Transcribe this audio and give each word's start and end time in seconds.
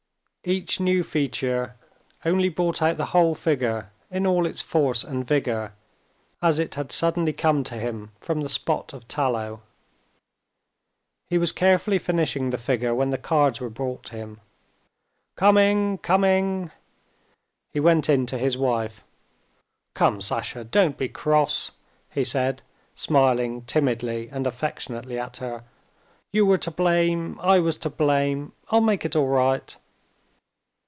Each 0.43 0.79
new 0.79 1.03
feature 1.03 1.75
only 2.25 2.49
brought 2.49 2.81
out 2.81 2.97
the 2.97 3.05
whole 3.13 3.35
figure 3.35 3.91
in 4.09 4.25
all 4.25 4.47
its 4.47 4.59
force 4.59 5.03
and 5.03 5.23
vigor, 5.23 5.71
as 6.41 6.57
it 6.57 6.73
had 6.73 6.91
suddenly 6.91 7.31
come 7.31 7.63
to 7.65 7.75
him 7.75 8.11
from 8.19 8.41
the 8.41 8.49
spot 8.49 8.91
of 8.91 9.07
tallow. 9.07 9.61
He 11.29 11.37
was 11.37 11.51
carefully 11.51 11.99
finishing 11.99 12.49
the 12.49 12.57
figure 12.57 12.95
when 12.95 13.11
the 13.11 13.19
cards 13.19 13.61
were 13.61 13.69
brought 13.69 14.09
him. 14.09 14.39
"Coming, 15.35 15.99
coming!" 15.99 16.71
He 17.71 17.79
went 17.79 18.09
in 18.09 18.25
to 18.25 18.37
his 18.39 18.57
wife. 18.57 19.03
"Come, 19.93 20.21
Sasha, 20.21 20.63
don't 20.63 20.97
be 20.97 21.07
cross!" 21.07 21.69
he 22.09 22.23
said, 22.23 22.63
smiling 22.95 23.61
timidly 23.65 24.27
and 24.31 24.47
affectionately 24.47 25.19
at 25.19 25.37
her. 25.37 25.65
"You 26.31 26.47
were 26.47 26.57
to 26.57 26.71
blame. 26.71 27.39
I 27.43 27.59
was 27.59 27.77
to 27.77 27.91
blame. 27.91 28.53
I'll 28.71 28.81
make 28.81 29.05
it 29.05 29.15
all 29.15 29.27
right." 29.27 29.75